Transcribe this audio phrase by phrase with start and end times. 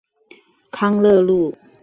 [0.71, 1.55] 康樂路